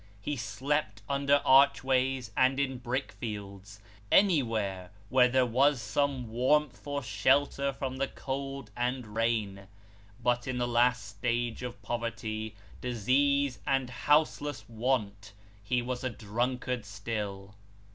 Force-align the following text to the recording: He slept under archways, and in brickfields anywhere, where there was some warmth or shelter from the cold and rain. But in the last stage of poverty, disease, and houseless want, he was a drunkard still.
He 0.19 0.35
slept 0.35 1.03
under 1.07 1.43
archways, 1.45 2.31
and 2.35 2.59
in 2.59 2.79
brickfields 2.79 3.79
anywhere, 4.11 4.89
where 5.09 5.27
there 5.27 5.45
was 5.45 5.79
some 5.79 6.27
warmth 6.27 6.87
or 6.87 7.03
shelter 7.03 7.71
from 7.71 7.97
the 7.97 8.07
cold 8.07 8.71
and 8.75 9.05
rain. 9.13 9.67
But 10.23 10.47
in 10.47 10.57
the 10.57 10.67
last 10.67 11.05
stage 11.05 11.61
of 11.61 11.79
poverty, 11.83 12.55
disease, 12.81 13.59
and 13.67 13.91
houseless 13.91 14.67
want, 14.67 15.33
he 15.61 15.83
was 15.83 16.03
a 16.03 16.09
drunkard 16.09 16.83
still. 16.83 17.53